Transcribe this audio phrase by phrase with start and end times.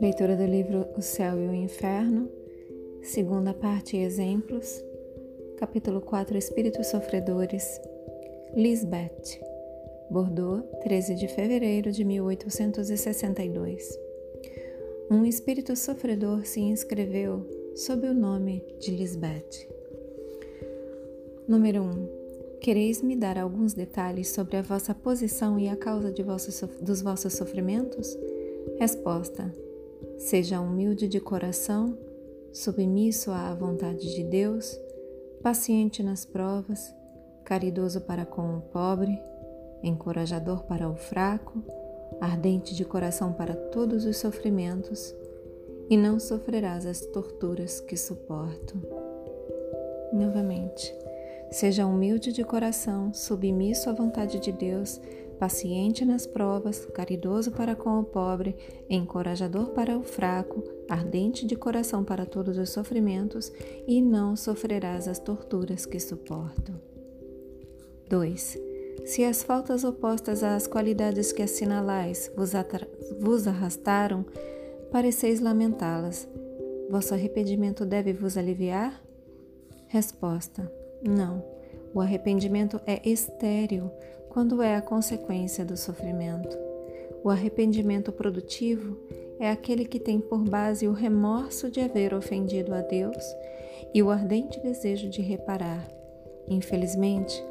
[0.00, 2.28] Leitura do livro O Céu e o Inferno,
[3.02, 4.82] segunda parte Exemplos,
[5.58, 7.80] capítulo 4 Espíritos Sofredores,
[8.54, 9.40] Lisbeth,
[10.10, 13.98] Bordeaux, 13 de fevereiro de 1862.
[15.10, 17.46] Um espírito sofredor se inscreveu
[17.76, 19.68] sob o nome de Lisbeth.
[21.46, 22.19] Número 1.
[22.60, 27.32] Quereis me dar alguns detalhes sobre a vossa posição e a causa vossos, dos vossos
[27.32, 28.18] sofrimentos?
[28.78, 29.50] Resposta:
[30.18, 31.96] Seja humilde de coração,
[32.52, 34.78] submisso à vontade de Deus,
[35.42, 36.94] paciente nas provas,
[37.44, 39.18] caridoso para com o pobre,
[39.82, 41.62] encorajador para o fraco,
[42.20, 45.14] ardente de coração para todos os sofrimentos,
[45.88, 48.76] e não sofrerás as torturas que suporto.
[50.12, 50.94] Novamente,
[51.50, 55.00] seja humilde de coração, submisso à vontade de Deus,
[55.38, 58.54] paciente nas provas, caridoso para com o pobre,
[58.88, 63.50] encorajador para o fraco, ardente de coração para todos os sofrimentos,
[63.86, 66.72] e não sofrerás as torturas que suporto.
[68.08, 68.58] 2.
[69.06, 72.52] Se as faltas opostas às qualidades que assinalais vos,
[73.18, 74.26] vos arrastaram,
[74.92, 76.28] pareceis lamentá-las,
[76.90, 79.00] vosso arrependimento deve vos aliviar?
[79.86, 80.70] Resposta:
[81.02, 81.44] Não.
[81.92, 83.90] O arrependimento é estéril
[84.28, 86.56] quando é a consequência do sofrimento.
[87.22, 88.96] O arrependimento produtivo
[89.38, 93.24] é aquele que tem por base o remorso de haver ofendido a Deus
[93.92, 95.88] e o ardente desejo de reparar.
[96.48, 97.42] Infelizmente,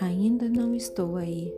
[0.00, 1.54] ainda não estou aí.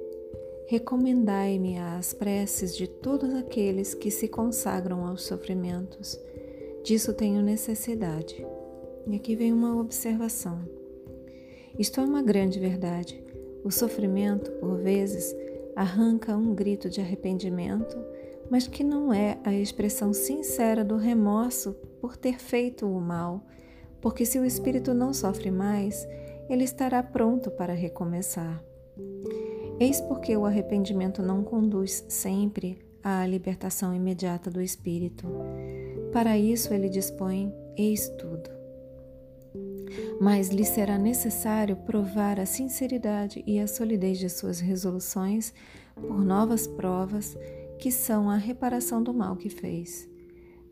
[0.69, 6.19] Recomendai-me às preces de todos aqueles que se consagram aos sofrimentos.
[6.83, 8.45] Disso tenho necessidade.
[9.07, 10.61] E aqui vem uma observação.
[11.79, 13.23] Isto é uma grande verdade.
[13.63, 15.35] O sofrimento, por vezes,
[15.75, 17.97] arranca um grito de arrependimento,
[18.51, 23.45] mas que não é a expressão sincera do remorso por ter feito o mal,
[24.01, 26.07] porque se o espírito não sofre mais,
[26.49, 28.63] ele estará pronto para recomeçar.
[29.79, 35.27] Eis porque o arrependimento não conduz sempre à libertação imediata do espírito.
[36.13, 38.56] Para isso, ele dispõe eis tudo.
[40.21, 45.53] Mas lhe será necessário provar a sinceridade e a solidez de suas resoluções
[45.95, 47.37] por novas provas
[47.79, 50.09] que são a reparação do mal que fez.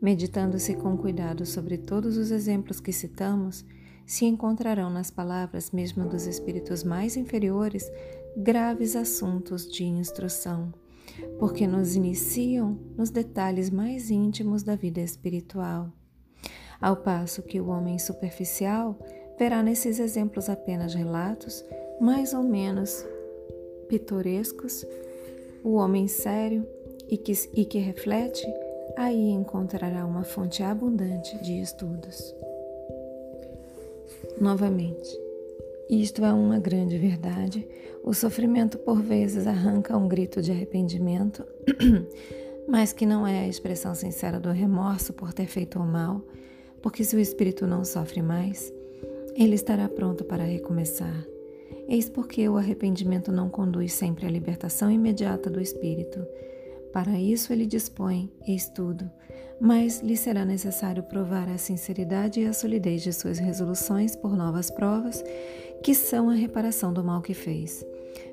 [0.01, 3.65] Meditando-se com cuidado sobre todos os exemplos que citamos,
[4.05, 7.91] se encontrarão nas palavras mesmo dos espíritos mais inferiores
[8.37, 10.73] graves assuntos de instrução,
[11.39, 15.91] porque nos iniciam nos detalhes mais íntimos da vida espiritual.
[16.81, 18.97] Ao passo que o homem superficial
[19.37, 21.63] verá nesses exemplos apenas relatos,
[21.99, 23.05] mais ou menos
[23.87, 24.85] pitorescos,
[25.63, 26.67] o homem sério
[27.07, 28.45] e que, e que reflete,
[28.97, 32.35] aí encontrará uma fonte abundante de estudos.
[34.39, 35.25] Novamente,
[35.89, 37.67] isto é uma grande verdade.
[38.03, 41.45] O sofrimento por vezes arranca um grito de arrependimento,
[42.67, 46.21] mas que não é a expressão sincera do remorso por ter feito o mal,
[46.85, 48.71] porque se o espírito não sofre mais,
[49.35, 51.25] ele estará pronto para recomeçar.
[51.87, 56.23] Eis porque o arrependimento não conduz sempre à libertação imediata do espírito.
[56.93, 59.09] Para isso ele dispõe, eis tudo,
[59.59, 64.69] mas lhe será necessário provar a sinceridade e a solidez de suas resoluções por novas
[64.69, 65.23] provas,
[65.81, 67.83] que são a reparação do mal que fez.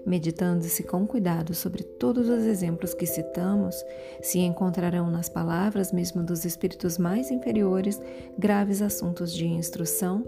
[0.04, 3.74] Meditando-se com cuidado sobre todos os exemplos que citamos,
[4.20, 8.00] se encontrarão nas palavras, mesmo dos espíritos mais inferiores,
[8.38, 10.26] graves assuntos de instrução,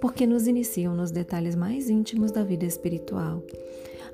[0.00, 3.42] porque nos iniciam nos detalhes mais íntimos da vida espiritual.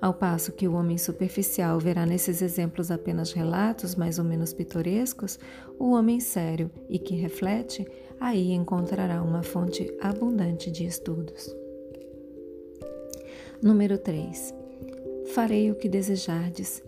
[0.00, 5.38] Ao passo que o homem superficial verá nesses exemplos apenas relatos mais ou menos pitorescos,
[5.78, 7.86] o homem sério e que reflete
[8.18, 11.54] aí encontrará uma fonte abundante de estudos.
[13.62, 14.61] Número 3.
[15.34, 16.82] Farei o que desejardes.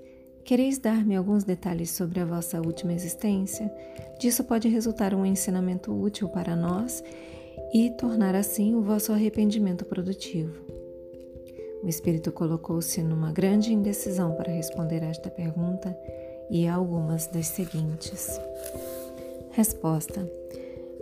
[0.45, 3.73] Quereis dar-me alguns detalhes sobre a vossa última existência?
[4.21, 7.03] Disso pode resultar um ensinamento útil para nós
[7.73, 10.53] e tornar assim o vosso arrependimento produtivo.
[11.83, 15.97] O espírito colocou-se numa grande indecisão para responder a esta pergunta
[16.51, 18.39] e a algumas das seguintes.
[19.53, 20.31] Resposta: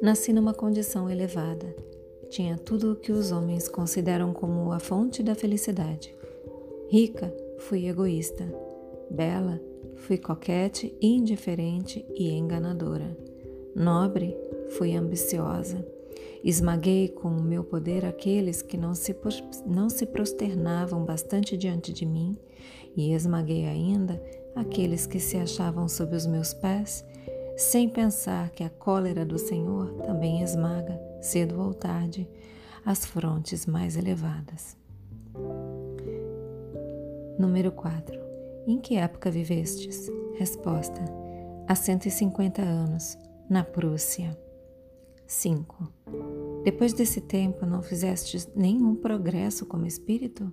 [0.00, 1.74] Nasci numa condição elevada.
[2.30, 6.14] Tinha tudo o que os homens consideram como a fonte da felicidade.
[6.92, 8.44] Rica, fui egoísta.
[9.10, 9.58] Bela,
[9.96, 13.16] fui coquete, indiferente e enganadora.
[13.74, 14.36] Nobre,
[14.76, 15.82] fui ambiciosa.
[16.44, 19.16] Esmaguei com o meu poder aqueles que não se,
[19.64, 22.36] não se prosternavam bastante diante de mim,
[22.94, 24.22] e esmaguei ainda
[24.54, 27.02] aqueles que se achavam sob os meus pés,
[27.56, 32.28] sem pensar que a cólera do Senhor também esmaga, cedo ou tarde,
[32.84, 34.76] as frontes mais elevadas.
[37.38, 38.14] Número 4.
[38.66, 40.10] Em que época vivestes?
[40.34, 41.00] Resposta:
[41.66, 43.16] Há 150 anos,
[43.48, 44.38] na Prússia.
[45.26, 45.92] 5.
[46.62, 50.52] Depois desse tempo, não fizestes nenhum progresso como espírito?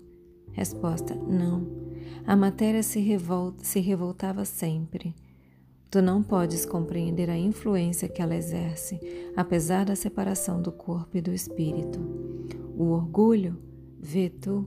[0.53, 1.67] Resposta: Não.
[2.25, 5.13] A matéria se, revolta, se revoltava sempre.
[5.91, 8.99] Tu não podes compreender a influência que ela exerce,
[9.35, 11.99] apesar da separação do corpo e do espírito.
[12.77, 13.57] O orgulho,
[13.99, 14.65] vê tu,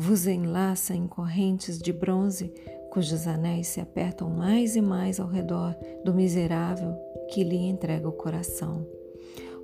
[0.00, 2.50] vos enlaça em correntes de bronze,
[2.90, 6.96] cujos anéis se apertam mais e mais ao redor do miserável
[7.28, 8.86] que lhe entrega o coração.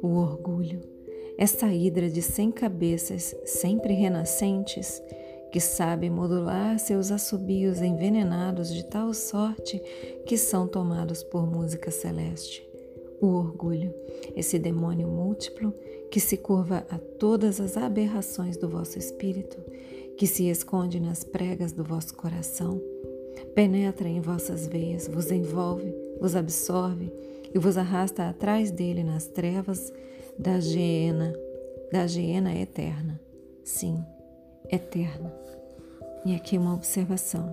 [0.02, 0.82] O orgulho,
[1.38, 5.02] essa hidra de cem cabeças, sempre renascentes,
[5.50, 9.80] que sabe modular seus assobios envenenados de tal sorte
[10.26, 12.62] que são tomados por música celeste.
[13.22, 13.94] O orgulho,
[14.36, 15.72] esse demônio múltiplo
[16.10, 19.56] que se curva a todas as aberrações do vosso espírito,
[20.16, 22.80] que se esconde nas pregas do vosso coração,
[23.54, 27.12] penetra em vossas veias, vos envolve, vos absorve
[27.54, 29.92] e vos arrasta atrás dele nas trevas
[30.38, 31.34] da geena,
[31.92, 33.20] da geena eterna.
[33.64, 34.02] Sim,
[34.70, 35.32] eterna.
[36.24, 37.50] E aqui uma observação.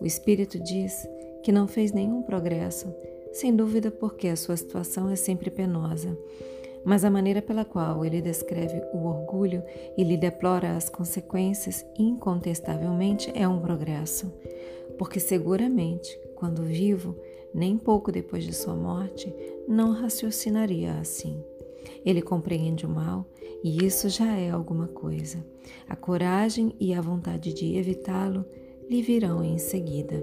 [0.00, 1.06] O Espírito diz
[1.42, 2.92] que não fez nenhum progresso,
[3.32, 6.16] sem dúvida porque a sua situação é sempre penosa.
[6.84, 9.62] Mas a maneira pela qual ele descreve o orgulho
[9.96, 14.32] e lhe deplora as consequências, incontestavelmente é um progresso.
[14.98, 17.16] Porque seguramente, quando vivo,
[17.54, 19.34] nem pouco depois de sua morte,
[19.66, 21.42] não raciocinaria assim.
[22.04, 23.26] Ele compreende o mal
[23.62, 25.44] e isso já é alguma coisa.
[25.88, 28.44] A coragem e a vontade de evitá-lo
[28.90, 30.22] lhe virão em seguida.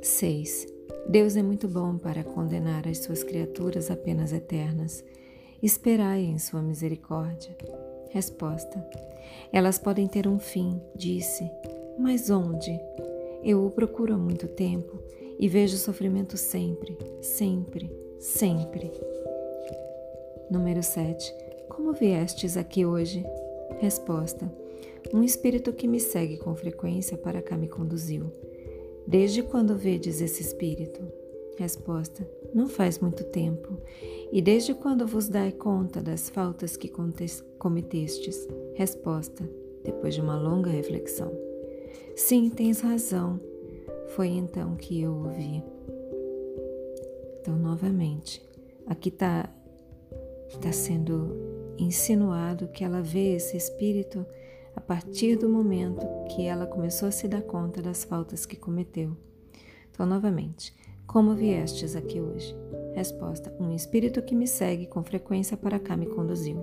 [0.00, 0.75] 6.
[1.08, 5.04] Deus é muito bom para condenar as suas criaturas apenas eternas.
[5.62, 7.56] Esperai em sua misericórdia.
[8.10, 8.84] Resposta:
[9.52, 11.48] Elas podem ter um fim, disse,
[11.96, 12.78] mas onde?
[13.44, 14.98] Eu o procuro há muito tempo
[15.38, 17.88] e vejo sofrimento sempre, sempre,
[18.18, 18.92] sempre.
[20.50, 21.32] Número 7.
[21.68, 23.24] Como viestes aqui hoje?
[23.78, 24.50] Resposta:
[25.14, 28.32] Um espírito que me segue com frequência para cá me conduziu.
[29.06, 31.00] Desde quando vedes esse espírito?
[31.56, 33.78] Resposta: Não faz muito tempo.
[34.32, 36.90] E desde quando vos dai conta das faltas que
[37.58, 38.46] cometestes?
[38.74, 39.48] Resposta:
[39.84, 41.32] Depois de uma longa reflexão.
[42.14, 43.40] Sim, tens razão.
[44.08, 45.62] Foi então que eu ouvi.
[47.40, 48.42] Então, novamente,
[48.86, 49.48] aqui está
[50.48, 51.34] está sendo
[51.78, 54.24] insinuado que ela vê esse espírito
[54.76, 59.16] a partir do momento que ela começou a se dar conta das faltas que cometeu.
[59.90, 60.74] Então, novamente,
[61.06, 62.54] como viestes aqui hoje?
[62.94, 66.58] Resposta: Um espírito que me segue com frequência para cá me conduziu.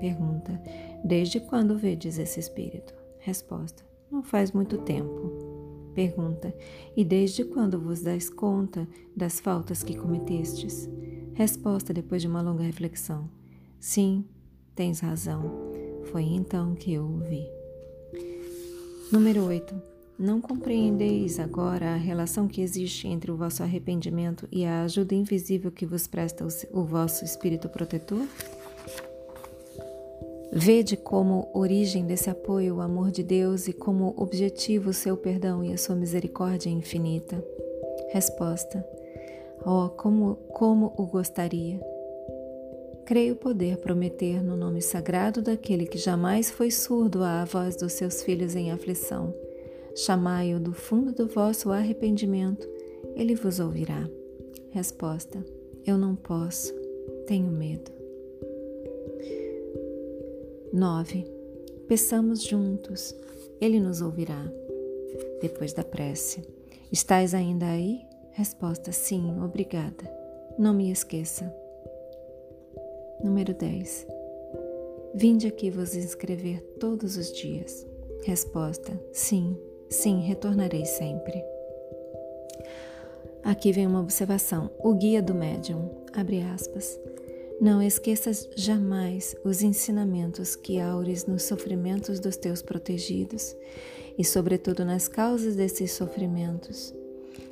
[0.00, 0.60] Pergunta:
[1.04, 2.94] Desde quando vedes esse espírito?
[3.18, 5.92] Resposta: Não faz muito tempo.
[5.94, 6.54] Pergunta:
[6.96, 10.88] E desde quando vos dais conta das faltas que cometestes?
[11.34, 13.28] Resposta depois de uma longa reflexão:
[13.78, 14.24] Sim,
[14.74, 15.65] tens razão.
[16.10, 17.48] Foi então que eu ouvi.
[19.12, 19.74] Número 8.
[20.18, 25.70] Não compreendeis agora a relação que existe entre o vosso arrependimento e a ajuda invisível
[25.70, 28.26] que vos presta o vosso Espírito protetor?
[30.52, 35.62] Vede como origem desse apoio o amor de Deus e como objetivo o seu perdão
[35.62, 37.44] e a sua misericórdia infinita.
[38.10, 38.86] Resposta:
[39.64, 41.95] Oh, como, como o gostaria!
[43.06, 48.20] Creio poder prometer no nome sagrado daquele que jamais foi surdo à voz dos seus
[48.20, 49.32] filhos em aflição.
[49.94, 52.68] Chamai-o do fundo do vosso arrependimento,
[53.14, 54.10] ele vos ouvirá.
[54.70, 55.38] Resposta:
[55.86, 56.74] Eu não posso,
[57.28, 57.92] tenho medo.
[60.72, 61.24] 9.
[61.86, 63.14] Peçamos juntos,
[63.60, 64.52] ele nos ouvirá.
[65.40, 66.42] Depois da prece:
[66.90, 68.00] Estais ainda aí?
[68.32, 70.12] Resposta: Sim, obrigada.
[70.58, 71.54] Não me esqueça.
[73.26, 74.06] Número 10.
[75.12, 77.84] Vinde aqui vos inscrever todos os dias.
[78.22, 79.58] Resposta: Sim,
[79.90, 81.42] sim, retornarei sempre.
[83.42, 84.70] Aqui vem uma observação.
[84.78, 87.00] O guia do médium, abre aspas.
[87.60, 93.56] Não esqueças jamais os ensinamentos que aures nos sofrimentos dos teus protegidos
[94.16, 96.94] e, sobretudo, nas causas desses sofrimentos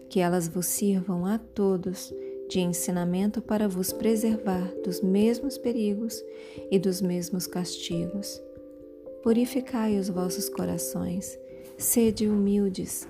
[0.09, 2.14] que elas vos sirvam a todos
[2.49, 6.23] de ensinamento para vos preservar dos mesmos perigos
[6.71, 8.43] e dos mesmos castigos.
[9.23, 11.39] Purificai os vossos corações,
[11.79, 13.09] sede humildes,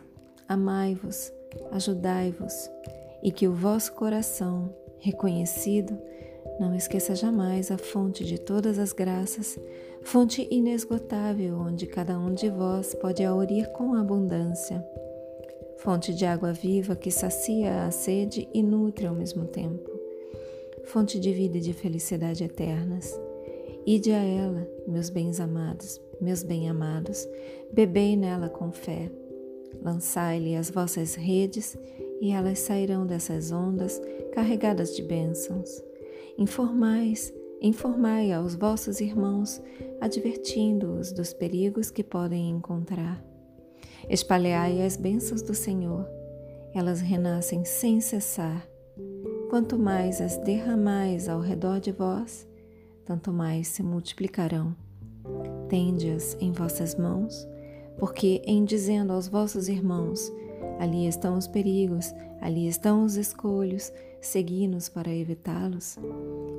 [0.49, 1.33] amai-vos,
[1.73, 2.71] ajudai-vos,
[3.23, 5.99] e que o vosso coração, reconhecido,
[6.61, 9.59] não esqueça jamais a fonte de todas as graças,
[10.03, 14.85] fonte inesgotável onde cada um de vós pode aurir com abundância
[15.79, 19.91] fonte de água viva que sacia a sede e nutre ao mesmo tempo,
[20.85, 23.19] fonte de vida e de felicidade eternas.
[23.87, 27.29] Ide a ela, meus bens amados, meus bem-amados,
[27.73, 29.11] bebei nela com fé.
[29.83, 31.77] Lançai-lhe as vossas redes,
[32.21, 34.01] e elas sairão dessas ondas
[34.33, 35.83] carregadas de bênçãos.
[36.39, 39.61] Informais, informai aos vossos irmãos,
[40.01, 43.34] advertindo-os dos perigos que podem encontrar.
[44.09, 46.07] Espalhai as bênçãos do Senhor,
[46.75, 48.69] elas renascem sem cessar.
[49.49, 52.47] Quanto mais as derramais ao redor de vós,
[53.05, 54.75] tanto mais se multiplicarão.
[55.69, 57.49] Tende-as em vossas mãos,
[57.97, 60.31] porque em dizendo aos vossos irmãos,
[60.79, 65.97] ali estão os perigos, ali estão os escolhos, segui-nos para evitá-los.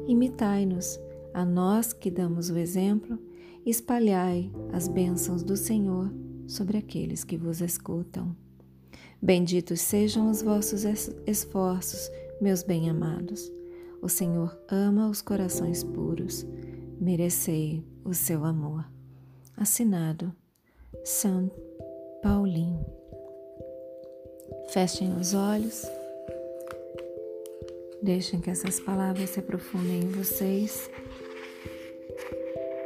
[0.07, 0.99] Imitai-nos,
[1.33, 3.19] a nós que damos o exemplo,
[3.65, 6.11] espalhai as bênçãos do Senhor
[6.47, 8.35] sobre aqueles que vos escutam.
[9.21, 10.83] Benditos sejam os vossos
[11.25, 13.51] esforços, meus bem-amados.
[14.01, 16.45] O Senhor ama os corações puros.
[16.99, 18.85] Merecei o seu amor.
[19.57, 20.33] Assinado
[21.03, 21.49] São
[22.21, 22.85] Paulinho.
[24.69, 25.83] Fechem os olhos.
[28.03, 30.89] Deixem que essas palavras se aprofundem em vocês.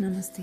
[0.00, 0.42] नमस्ते।